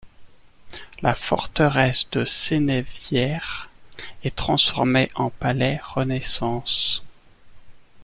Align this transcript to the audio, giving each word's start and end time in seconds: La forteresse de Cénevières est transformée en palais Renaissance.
La 1.03 1.13
forteresse 1.13 2.09
de 2.09 2.25
Cénevières 2.25 3.69
est 4.23 4.35
transformée 4.35 5.11
en 5.13 5.29
palais 5.29 5.79
Renaissance. 5.83 7.05